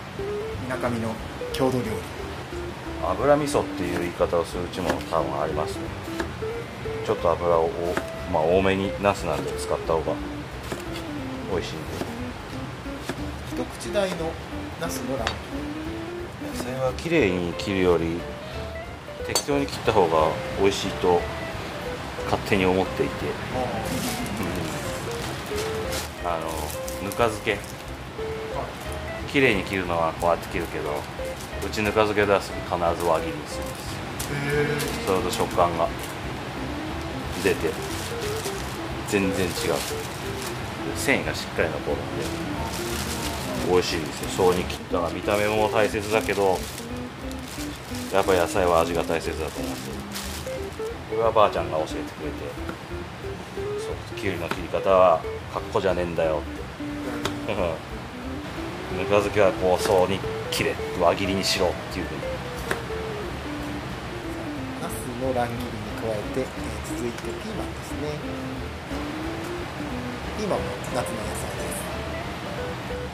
[0.62, 1.14] みなかみの
[1.52, 1.90] 郷土料理。
[3.02, 5.82] 油味噌っていう言い方をするうちも多分ありますね。
[7.06, 7.70] ちょっと油を、
[8.32, 10.14] まあ、多めにナスなんで使った方が
[11.50, 11.82] 美味しいんで。
[13.50, 14.30] 一口大の
[14.80, 15.32] ナスの乱切
[16.56, 18.20] 野菜は綺麗に切るより
[19.26, 20.28] 適当に切った方が
[20.60, 21.20] 美味しいと
[22.24, 23.30] 勝手に思っていて、り
[26.24, 27.58] あのぬか漬け。
[29.32, 30.90] 綺麗に切るのはこうやって切るけど
[31.64, 35.06] うちぬか漬け出すと必ず輪切りにするんですよ。
[35.06, 35.88] それと食感が
[37.44, 37.68] 出て
[39.10, 39.52] 全然違う。
[40.96, 43.72] 繊維がしっかり残るんで。
[43.72, 44.28] 美味しいですよ。
[44.46, 46.56] そうに切ったら見た目も大切だけど
[48.12, 49.80] やっぱ野菜は味が大切だと思うんで。
[51.10, 52.36] これはばあちゃんが教えてくれて
[53.80, 55.20] そうきゅうりの切り方は
[55.52, 56.40] かっこじゃねえんだよ
[57.46, 57.54] って。
[58.96, 60.20] ぬか漬けはこうそうに
[60.52, 62.30] 切れ輪切りにしろっていうふうに。
[65.20, 66.46] の乱切りに加えて、えー
[66.96, 68.18] 続いてピーマンですね。
[70.38, 71.80] ピーマンも夏の野菜です。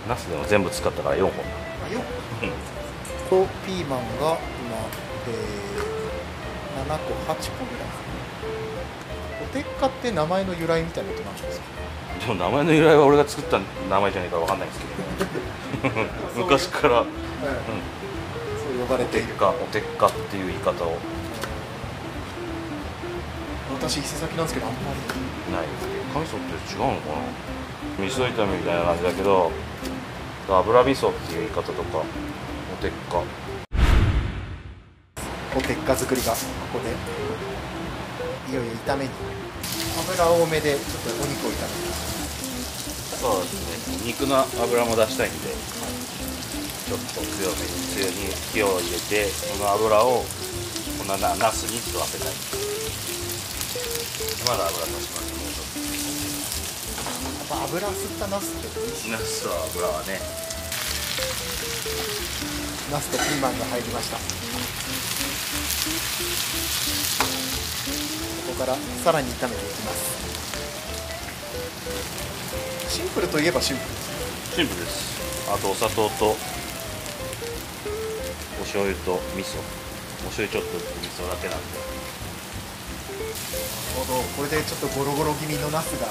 [0.09, 1.31] ナスでも全部使ったから4本。
[1.31, 2.01] あよ
[2.43, 2.51] うん。
[3.29, 4.77] とピーマンが今、
[5.29, 7.89] えー、7個8個ぐらい
[9.43, 11.67] おてっかって名前の由来みたいなことなんですか？
[12.27, 13.59] でも名前の由来は俺が作った
[13.91, 14.81] 名前じゃないから分かんないんです
[15.83, 16.07] けど。
[16.45, 19.35] 昔から、うん、そう呼ばれている。
[19.35, 20.97] かおてっかっていう言い方を
[23.77, 24.97] 私伊勢崎なんですけどあんまり
[25.53, 25.67] ない
[26.13, 27.13] 神味噌って違うのか
[28.01, 28.05] な？
[28.05, 29.53] 味噌炒めみたいな感じだけど
[30.49, 32.03] 油味噌っていう言い方とかお
[32.83, 33.23] てっか
[35.55, 36.39] おてっか作りがこ
[36.75, 36.91] こで。
[38.51, 39.11] いよいよ炒めに
[39.99, 43.21] 油多めでちょっとお肉を炒めます。
[43.21, 44.07] そうですね。
[44.07, 50.25] 肉の油も出したいんでちょっと強めに強に火を入れてその油を
[50.99, 52.29] こんななナスに吸わせたい
[54.47, 55.75] まだ油足しますもうちょっ
[57.27, 60.21] やっぱ油吸ったナスって美味しいナスと油はね。
[62.93, 64.17] ナスとピーマンが入りました。
[64.17, 64.23] こ
[68.53, 69.99] こからさらに炒めていきます。
[72.89, 74.55] シンプルといえばシンプルです。
[74.55, 75.51] シンプルです。
[75.51, 76.37] あとお砂糖とお
[78.63, 79.59] 醤油と味噌。
[80.25, 81.96] お醤油ちょっと味噌だけなんで。
[84.07, 86.07] どこれでちょっとゴロゴロ気味のナスが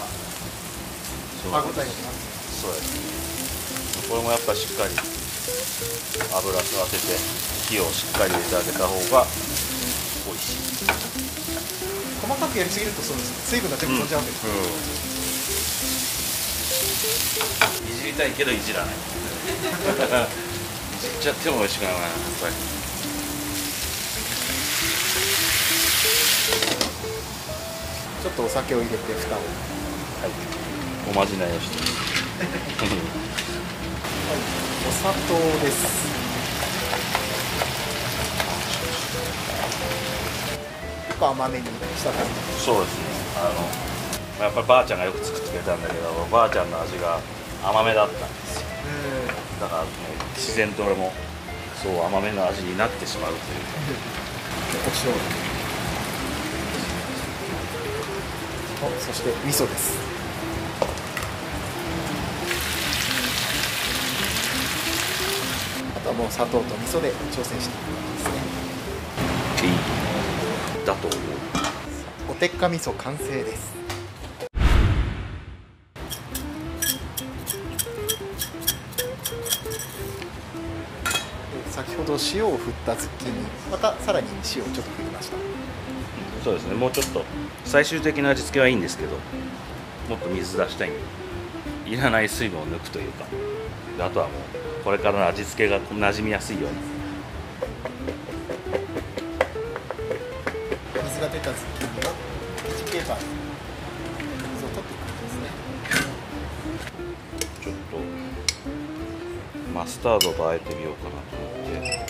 [1.51, 4.10] 歯応えがきますそうです。
[4.10, 7.15] これもやっぱしっかり油吸わせて
[7.69, 9.25] 火をしっかり入れてあげた方が
[10.25, 10.53] 美味し
[10.84, 10.91] い。
[12.21, 13.49] 細かくやりすぎるとそうです。
[13.49, 14.31] 水分が全部飛んじゃうんで。
[14.31, 14.45] す、
[17.86, 18.95] いじりたいけどいじらない。
[18.97, 18.97] い
[20.99, 22.74] じっちゃっても美味しくないなやっぱり
[28.25, 29.39] ちょっとお酒を入れて蓋を。
[31.11, 31.77] おまじないをして。
[34.89, 35.85] お砂糖です。
[41.07, 41.69] 結構甘めにし
[42.03, 42.65] た感じ。
[42.65, 43.03] そうですね。
[43.38, 43.41] あ
[44.41, 47.19] のやっぱりばあちゃんがよく作ってくれたんだけどばあちゃんの味が
[47.63, 48.65] 甘めだったんですよ。
[49.61, 49.89] だからね
[50.35, 51.13] 自然と俺も
[51.79, 53.43] そう甘めの味になってしまうという
[54.81, 55.44] お塩お
[59.00, 59.98] そして味噌です。
[65.95, 69.67] あとはもう砂糖と味噌で調整していくんですね。
[69.67, 69.69] い
[70.84, 71.19] いだと思う。
[72.32, 73.74] おてっか味噌完成です。
[81.65, 83.36] で先ほど塩を振ったズッキーニ
[83.71, 85.38] またさらに塩をちょっと振りました
[86.45, 86.75] そうですね。
[86.75, 87.25] もうちょっと
[87.63, 89.13] 最終的な味付けはいいんですけど
[90.08, 90.99] もっと水出したいんで
[91.89, 93.25] いらない水分を抜くというか。
[93.97, 96.77] であとはもうこれからの味付けが馴染みやすいように。
[101.41, 103.23] たズッキーニをティッシュペーパーに
[104.53, 105.49] 水を取っていく感じですね。
[107.63, 107.97] ちょっと
[109.73, 112.05] マスタードとあえてみようかなと思って。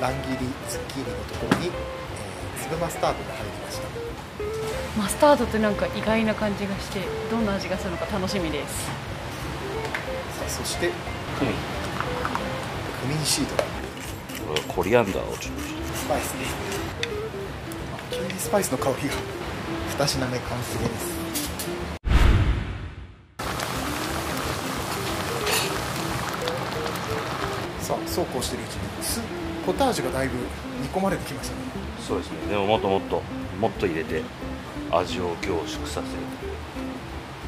[0.00, 0.36] 乱切り
[0.68, 1.99] ズッキーニのところに、えー
[2.70, 3.88] 粒マスタードが入りました。
[4.96, 8.84] マスタードってなんか意外な感じがしてどんな味がするのか楽しみです。
[8.86, 8.92] さ
[10.46, 10.90] あそして
[11.38, 11.54] クミン
[13.02, 13.56] クミンシード。
[13.56, 13.62] こ
[14.54, 15.62] れはコリアンダーをちょっと
[15.96, 16.54] スパイスです
[17.92, 19.14] あ急にスパイスの香りが
[19.98, 21.20] 2品目完成です。
[27.80, 29.20] さあそうこうしてるうちにス
[29.66, 30.36] ポタージュがだいぶ
[30.82, 31.62] 煮込まれてきましたね
[32.06, 32.38] そうですね。
[32.48, 33.22] でももっともっと
[33.60, 34.22] もっと入れて
[34.90, 36.08] 味を凝縮させ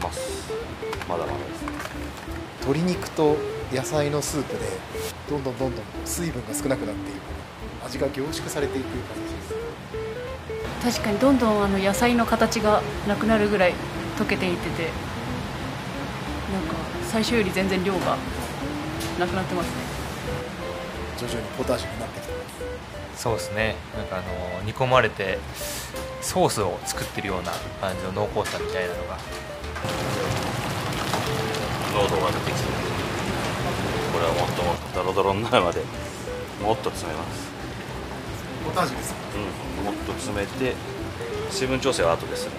[0.03, 0.53] ます。
[1.09, 1.69] まだまだですね。
[2.61, 3.37] 鶏肉と
[3.73, 4.61] 野菜のスープで
[5.29, 7.21] どんどんどんどん水分が少なくなっている
[7.85, 9.43] 味が凝縮されていく感じで
[10.93, 11.01] す。
[11.01, 13.75] 確かにどんどんあの野菜の形がなくなるぐらい
[14.19, 14.83] 溶けていってて
[16.53, 16.75] なんか
[17.09, 18.17] 最初より全然量が
[19.19, 19.73] なくなってますね。
[21.19, 22.09] 徐々にポタージュになっ
[23.23, 23.77] そうですね。
[23.97, 24.27] なんかあの
[24.65, 25.39] 煮込まれて
[26.21, 29.17] ソースを作ってるような感じの濃厚さみたいなのが
[31.95, 32.67] 濃度が出てきて
[34.13, 35.83] これはもっともっとドロドロになるまで
[36.65, 37.53] もっと詰めます。
[38.65, 40.75] ポタージュですうん、もっと詰めて
[41.49, 42.47] 水分調整は後です。
[42.47, 42.51] ね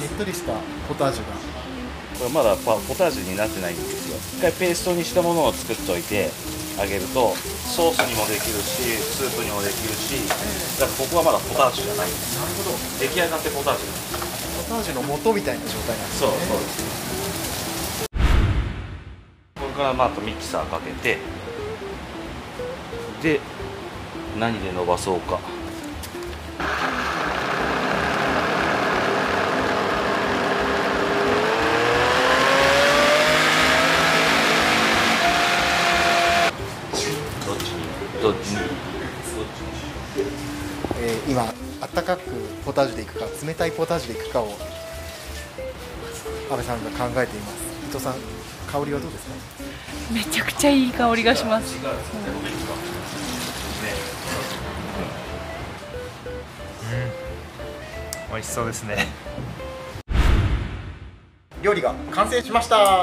[0.00, 0.54] ねっとりした
[0.88, 1.36] ポタージュが。
[2.18, 4.16] これまだパポタージュになってないんですよ。
[4.38, 6.30] 一回ペーストにしたものを作っておいて
[6.78, 7.34] あげると
[7.70, 10.26] ソースにもできるしスープにもできるし
[10.80, 12.38] だからここはまだポタージュじゃないんです。
[12.38, 14.58] なるほど出来上がってポタージュなんです。
[14.68, 16.26] ポタージュの素みたいな状態なんですね。
[16.26, 17.04] そうそうです
[19.54, 21.18] これからまたミキサーかけて
[23.22, 23.40] で
[24.38, 25.38] 何で伸ばそうか
[37.46, 37.84] どっちに
[38.24, 38.38] どっち
[40.98, 42.22] えー今あったかく
[42.64, 44.48] ポタージュでいくか冷たいポタージュでいくかを
[46.50, 47.54] 安倍さんが考えています。
[47.86, 48.14] 伊藤さん
[48.72, 49.34] 香りはどうですか？
[50.14, 51.76] めちゃくちゃいい香りがします。
[58.30, 59.06] 美味しそうですね。
[61.62, 63.02] 料理が完成しました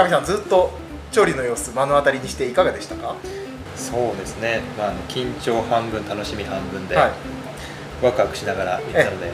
[0.00, 0.70] 深見さんずっと
[1.12, 3.16] 調理の様子目の当たりにしていかがでしたか？
[3.76, 7.10] そうですね、まあ、あの緊張半分楽しみ半分で、はい。
[8.02, 9.30] ワクワクしながら行ったので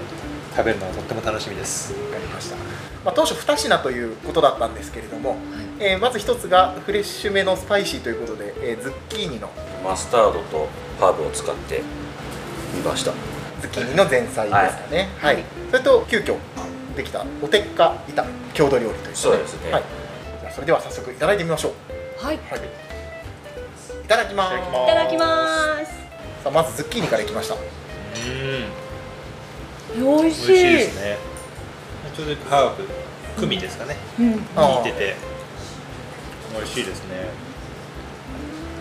[0.56, 1.92] 食べるのがとっても楽しみです。
[1.92, 2.56] わかりました、
[3.04, 5.36] まあ、当初2品ということだったんですけれども、
[5.78, 9.50] えーまず1つがフレッシュめのスパイシーということで、えーズッキーニの
[9.84, 11.82] マスタードとハーブを使って
[12.74, 13.12] みました。
[13.60, 15.08] ズッキーニの前菜ですかね。
[15.18, 16.36] はい、それと急遽
[16.96, 18.24] できたおてっか板
[18.54, 19.70] 郷土料理ということそうですね。
[19.70, 19.82] はい、
[20.56, 22.24] それでは早速いただいてみましょう。
[22.24, 22.36] はい。
[22.36, 22.58] いはい。
[22.58, 24.54] いただきます。
[24.54, 24.86] いただきます。
[24.86, 25.92] ただきます
[26.44, 27.56] さあまずズッキーニからいきました。
[27.56, 27.60] うん。
[30.22, 30.46] 美味しい。
[30.46, 31.18] 美味しいですね。
[32.16, 32.88] ちょうどハーブ
[33.38, 33.96] クミンですかね。
[34.18, 35.16] うん、効いてて。
[36.56, 37.28] 美味しいですね。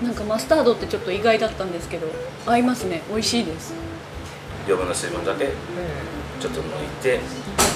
[0.01, 2.07] なんかマスタードってちょっと意外だったんですけど
[2.45, 3.01] 合いますね。
[3.09, 3.73] 美味しいです。
[4.65, 5.49] 余分な水分だけ
[6.39, 7.19] ちょっと抜いて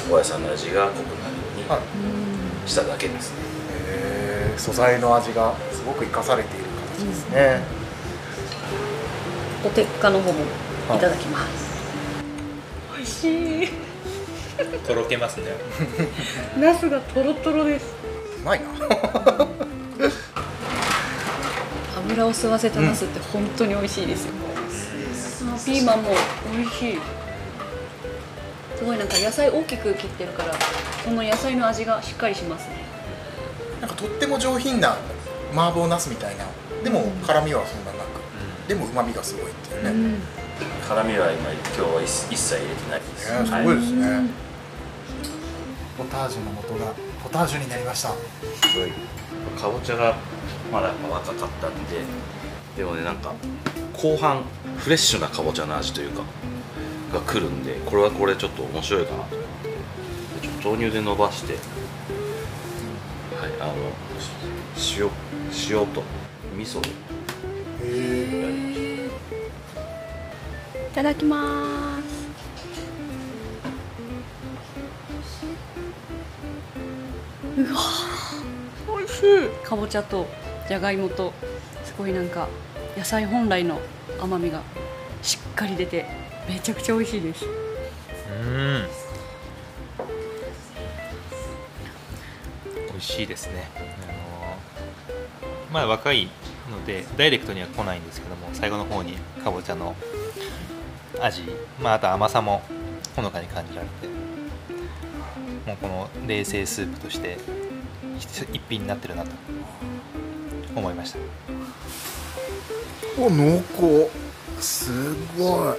[0.09, 1.81] お野菜の味が濃くなるようはい。
[2.63, 3.37] にしただけですね、
[4.59, 6.65] 素材の味がすごく生かされている
[6.97, 7.61] 形ですね、
[9.65, 10.43] おてっかの方も
[10.95, 11.81] いただきます、
[12.95, 13.69] 美味しい。
[14.85, 15.45] とろけますね。
[16.59, 17.95] ナスがトロトロです。
[18.41, 18.65] うまいな。
[22.09, 24.33] 油を吸わせたナスって本当に美味しいですよ、
[25.55, 26.11] あピーマンも
[26.53, 26.99] 美味しい。
[28.77, 30.53] すごいなんか野菜大きく切ってるから
[31.03, 32.88] その野菜の味がしっかりしますね
[33.81, 34.97] なんかとっても上品な
[35.53, 36.45] 麻婆茄子みたいな
[36.83, 40.21] でも辛みはそんななく、でも旨味がすごいっていうね、うん。
[40.87, 44.29] 辛みは今今日は一一切入れてないです、ねすはいごいですね、
[45.97, 48.09] ポタージュの素がポタージュになりました。
[48.09, 48.15] す
[48.77, 48.91] ごい。
[49.59, 50.15] かぼちゃが
[50.71, 52.01] まだやっぱ若かったんで
[52.77, 53.33] でもねなんか
[53.93, 54.43] 後半
[54.77, 56.23] フレッシュなかぼちゃの味というか
[57.13, 60.47] が来るんでこれはこれちょっと面白いかなと思って。
[60.47, 61.61] でちょっと豆乳で伸ばしてはい
[63.61, 63.73] あの
[64.97, 65.09] 塩
[65.69, 66.01] 塩と
[66.55, 66.81] 味噌？
[66.81, 66.87] で
[69.05, 69.09] い
[70.95, 72.29] ただきます。
[77.57, 77.79] うわ
[78.97, 79.49] 美味しい。
[79.65, 80.25] かぼちゃと
[80.67, 81.33] じゃがいもと
[81.83, 82.47] すごいなんか
[82.97, 83.81] 野菜本来の
[84.21, 84.61] 甘みが
[85.21, 86.05] しっかり出て
[86.47, 87.45] めちゃくちゃ美味しいです。
[87.45, 87.49] う
[88.45, 88.87] ん
[93.19, 93.67] しいですね。
[93.75, 94.57] あの
[95.73, 96.29] まだ若い
[96.71, 99.95] のでダイレクトには来ないんですけども最後の方にかぼちゃの
[101.21, 101.43] 味、
[101.81, 102.61] まあ、あと甘さも
[103.15, 104.07] ほのかに感じられて
[105.67, 107.37] もうこの冷製スープとして
[108.17, 109.31] 一一品になってるなと
[110.75, 111.19] 思いました。
[113.17, 114.09] お濃厚。
[114.61, 115.75] すごい。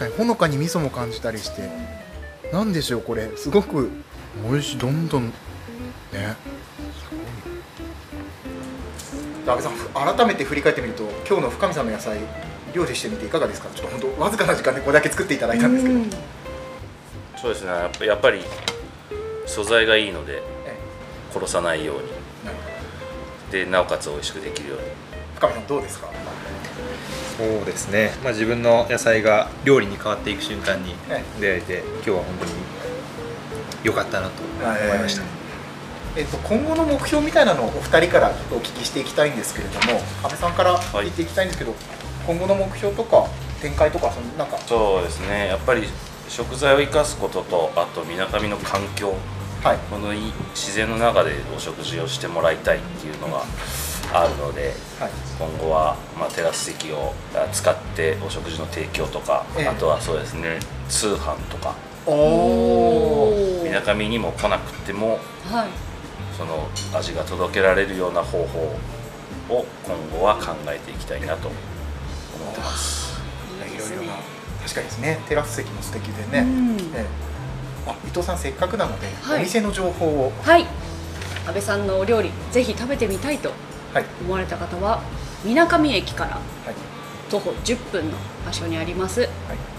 [0.00, 1.70] かにほのかに味噌も感じたりして。
[2.52, 3.30] なんでしょうこれ。
[3.36, 3.90] すごく
[4.48, 4.78] 美味しい。
[4.78, 5.26] どんどん。
[5.26, 6.36] ね。
[9.46, 12.18] 安倍さん改めて振り返ってみると今日の深見さんの野菜
[12.72, 13.68] 料理してみていかがですか？
[13.74, 15.98] ちょっと本当わずかな時間でこれだけ作っていただいたんですけど、
[17.36, 17.70] そうですね。
[17.70, 18.42] やっぱやっぱり
[19.46, 20.76] 素材がいいのでえ
[21.32, 22.02] 殺さないように。
[23.50, 24.84] でなおかつ美味しくできるように。
[25.34, 26.08] 深見さんどうですか？
[27.40, 32.50] そうですね、まあ、自分の野菜が料理に変わっていく瞬間にえ出会えて今日は本当に
[33.82, 35.22] 良かったなと思いました、
[36.16, 41.10] えっと、今後の目標みたいなのをお二人からちょっとお聞きしていきたいんですけれども安倍さんから聞い。
[41.12, 41.74] ていきたいんですけど、
[42.26, 43.26] 今後の目標とか
[43.62, 44.58] 展開とかそのなんか。
[44.58, 45.48] そうですね。
[45.48, 45.88] やっぱり
[46.28, 49.14] 食材を生かすこととあとみなかみの環境。
[49.62, 49.78] はい。
[49.90, 53.44] このいい自然の中でお食事をしてもらいたいっていうのが
[54.12, 55.10] あるのではい。
[55.38, 59.68] 今後は、まあ、テラス席をあ使ってお食事の提供とか、ええ。
[59.68, 60.58] あとはそうですね
[60.88, 61.74] 通販とか。
[62.06, 65.18] おおみなかみにも来なくても
[65.50, 65.68] はい。
[66.36, 68.76] その味が届けられるような方法
[69.50, 71.56] を今後は考えていきたいなと思
[72.50, 73.20] ってます。
[73.66, 74.14] いろいろな
[74.62, 75.20] 確かにですね。
[75.28, 76.76] テラス席も素敵でね、うん。
[76.94, 77.06] ええ。
[77.86, 79.40] あ伊藤さんせっかくなので、はい。
[79.40, 80.32] お店の情報を。
[80.42, 80.66] はい。
[81.46, 83.58] 安倍さんのお料理ぜひ食べてみたいとはい
[84.22, 85.02] 思われた方は
[85.44, 86.40] みなかみ駅からはい。
[87.30, 89.30] 徒歩10分の場所にありますはい。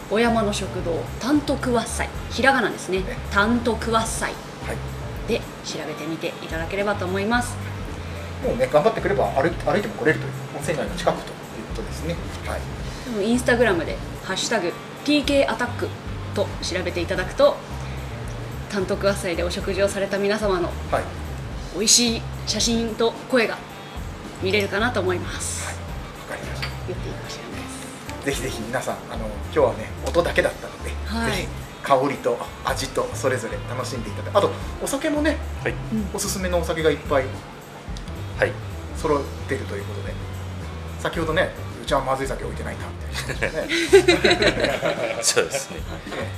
[0.09, 3.03] 小山の食堂タントクワッサイひらがなですね。
[3.07, 4.33] えタントクワッサイ
[4.67, 4.77] はい。
[5.27, 7.55] で調べてみていただければと思います。
[8.43, 11.35] もうね頑張ってくれば歩い歩いても来れるという温泉街の近くという
[11.69, 12.15] ことですね。
[12.45, 12.59] はい。
[13.05, 14.73] でもインスタグラムで「ハッシュタグ
[15.05, 15.87] #TK アタック」
[16.35, 17.55] と調べていただくと
[18.71, 21.03] タントクワッサイでお食事をされた皆様のはい。
[21.75, 23.57] 美味しい写真と声が
[24.41, 25.65] 見れるかなと思います。
[26.29, 26.67] わかりました。
[26.87, 31.31] 言っていいかもしれないですぜひぜひ皆さんあの今日はね音だけだったので、はい。
[31.31, 31.47] ぜひ
[31.83, 34.51] 香りと味とそれぞれ楽しんでいただいてあと
[34.83, 35.73] お酒もねはい、
[36.13, 37.25] おすすめのお酒がいっぱい
[38.37, 38.51] はい、
[38.97, 40.13] 揃ってるということで
[40.99, 41.49] 先ほどね
[41.81, 42.85] うちはまずい酒置いてないな
[43.27, 43.67] みたいなね。
[45.21, 45.77] そうですね。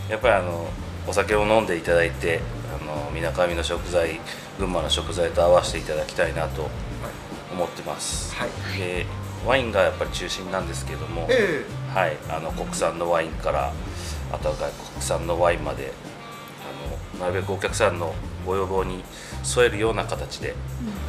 [0.10, 0.68] やっぱりあの
[1.06, 2.40] お酒を飲んでいただいて、
[2.82, 4.22] あのみなかみの食材、
[4.58, 6.70] 群馬の食材と合わせていただきたいなと
[7.54, 8.36] 思ってます。
[8.36, 8.50] はい。
[8.78, 9.06] で、
[9.46, 13.72] ワインがやっぱり中心なんですけども、えはい、あの国産のワインから
[14.32, 15.94] あとは外国産のワインまで
[17.20, 18.14] あのなるべくお客さんの
[18.46, 19.04] ご要望に
[19.44, 20.56] 添えるような形で、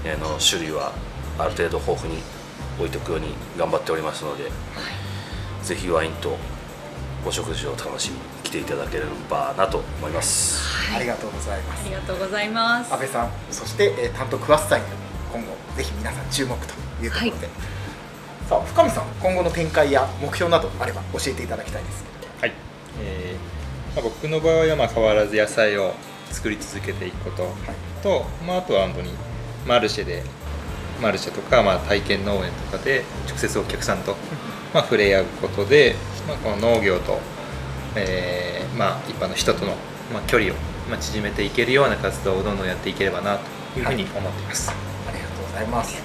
[0.04, 0.92] あの種類は
[1.38, 2.20] ある程度豊富に
[2.78, 4.50] 置いておくように頑張っておりますので、
[5.62, 6.36] ぜひワインと
[7.26, 10.60] お食事を楽しみに来ていただければなと思います。
[10.92, 11.86] えありがとうございます。
[11.86, 12.92] ありがとうございます。
[12.92, 14.84] 安倍さんそして、えー、担当クワッサイン
[15.34, 16.74] 今後ぜひ皆さん注目と
[17.04, 17.48] いうところで、
[18.48, 22.04] さあ深見さん今後の展開や目標などあれば教えていただきたいです。
[22.40, 22.52] はい、
[23.02, 25.94] えーまあ、僕の場合はまあ変わらず野菜を
[26.30, 27.48] 作り続けていくこと。
[28.02, 29.12] と、まあ、あとは本当に
[29.66, 30.22] マルシェで
[31.02, 34.14] マルシェとか、まあ、体験農園とかで直接お客さんと、
[34.72, 35.96] まあ、触れ合うことで、
[36.28, 37.18] まあ、この農業と、
[37.96, 39.72] えーまあ、一般の人との、
[40.12, 40.56] まあ、距離を、
[40.88, 43.38] まあ、縮めていけるような活動をどんどんやっていければな
[43.74, 44.70] というふうに思っています。
[44.70, 44.93] ありがとう
[45.54, 46.02] ございます。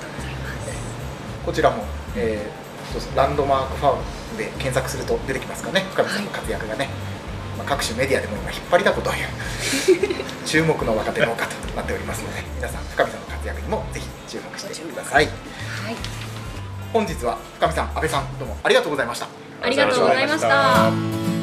[1.44, 1.84] こちらも、
[2.16, 5.82] えー、ランドマークファームで検索すると出てきますかね。
[5.92, 6.90] 深見さんの活躍がね、
[7.58, 9.16] まあ、各種メディアでも今引っ張りだこという
[10.46, 15.26] 注目の若手農家となっておりますので皆さん深見さんの活躍にもぜひ注目してください。
[15.26, 15.96] はい。
[16.94, 19.28] 本日は深見さん安倍さんどうもありがとうございました。
[19.62, 21.39] ありがとうございました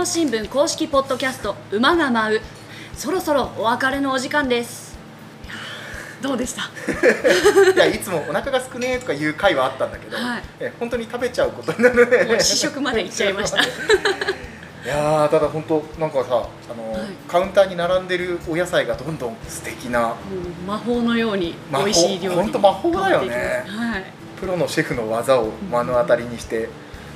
[0.00, 2.40] 縄文新聞公式ポッドキャスト「馬が舞う」
[2.96, 4.96] そろそろお別れのお時間です。
[6.22, 6.62] どうでした？
[7.72, 10.42] いやいつもお腹がすくねとかいう回はあったんだけど、はい。
[10.58, 12.24] え本当に食べちゃうことになるね。
[12.24, 13.58] もう試食までいっちゃいました。
[13.62, 13.66] い
[14.86, 17.02] いやーただ本当なんかさあの、はい。
[17.28, 20.14] カウンターに並んでるお野菜がどんどん素敵な
[20.66, 23.64] 魔法のように美味しい料理にほんと魔法だよね。
[23.66, 24.04] はい。
[24.40, 26.70] プロのシェフの技を目の当たりにして、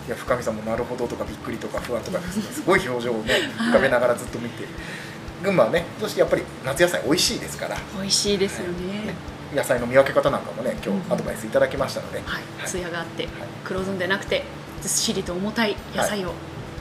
[0.07, 4.64] いや深見さんもなるほどとかびっくりとか不安とかすごい表情をね浮かべながらずっと見て、
[5.42, 7.76] 群馬はねそしてやっぱり夏野菜美味しいですから。
[7.96, 9.14] 美味しいですよね。
[9.55, 12.26] 野菜の見分け方なんかもね今うん日アドバイスいただきましたので、はい。
[12.26, 12.68] はい。
[12.68, 13.28] 艶があって
[13.64, 14.44] 黒ずんでなくて
[14.82, 16.32] ずっしりと重たい野菜を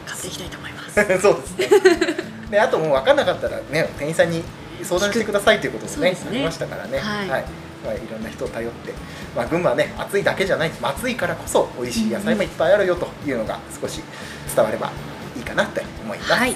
[0.05, 1.69] 買っていきたいと思います、 そうですね。
[2.51, 4.43] であともう分かんなかったらね店員さんに
[4.83, 6.17] 相談してくださいということもねね。
[6.27, 6.99] ありましたからね。
[6.99, 7.45] はい
[7.83, 8.93] まあ、いろんな人を頼って、
[9.35, 14.01] まあ、群馬はね暑いだけじゃない暑いからこそ美味しい野菜もいっぱいあるよというのが少し
[14.55, 14.91] 伝われば
[15.35, 16.55] いいかなと思います、はい。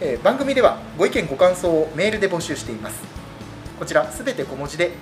[0.00, 3.02] えー番組ではご意見ご感想をメールで募集しています。
[3.78, 4.92] こちらすべて小文字で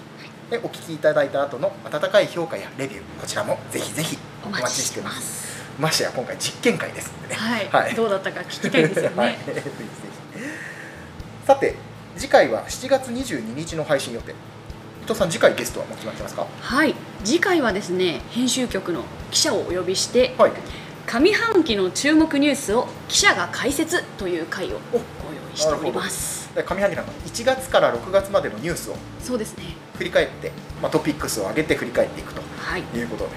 [0.51, 5.63] でお聞きいただいた後の温かい評価やレビューこちらもぜひぜひおお待待ちしてます。
[5.79, 7.35] ましてや今回実験会ですのでね。
[7.37, 7.95] はい、はい。
[7.95, 9.77] どうだったか聞きたいですよね、 はい、ぜひぜひ。
[11.47, 11.77] さて
[12.17, 14.33] 次回は7月22日の配信予定。
[14.33, 16.45] 伊藤さん次回ゲストはもう決まってますか？
[16.61, 16.93] はい。
[17.23, 20.51] 次回はですね編集局の記者をお呼びしてはい
[21.07, 25.05] 上半期の注目ニュースを記者が解説という回をご用
[25.55, 26.53] 意しております。
[26.55, 29.77] で上半期なの1月から6月までのニュースをそうですね。
[29.97, 30.51] 振り返って、
[30.83, 32.83] まあ、トピックスを上げて振り返っていくとはい。
[32.83, 33.31] いうことで、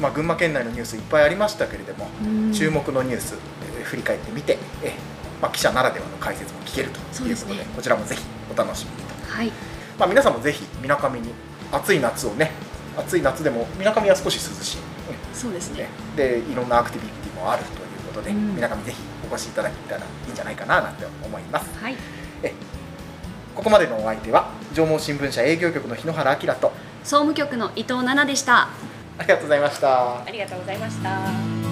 [0.00, 2.52] まあ、群馬県内のニュースいっぱいありましたけれども、うん。
[2.52, 3.34] 注目のニュース、
[3.76, 4.92] えー振り返ってみて、えー
[5.42, 9.50] まあ、記者ならではの解説も聞けるということでねこちらもぜひお楽しみにと、はい。
[9.98, 11.32] まあ、皆さんもぜひみなかみに
[11.72, 12.52] 暑い夏をね
[12.96, 14.78] 暑い夏でもみなかみは少し涼しい、
[15.34, 15.84] そうですね。
[15.84, 17.78] ね、でいろんなアクティビティもあるという
[18.08, 18.54] ことでうん。
[18.54, 18.98] みなかみぜひ
[19.30, 21.68] お越しいただけたらいいんじゃないかななんて思います。
[21.78, 21.96] はい。
[22.42, 22.52] え
[23.54, 26.72] ここまでのお相手は縄文新聞社営業局の日野原明と
[27.02, 28.68] 総務局の伊藤奈々でした。
[29.18, 30.24] ありがとうございました。
[30.24, 31.69] ありがとうございました